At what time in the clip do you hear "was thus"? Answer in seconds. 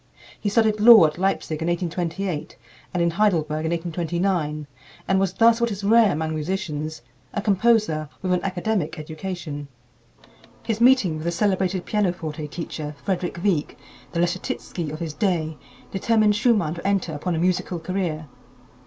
5.19-5.61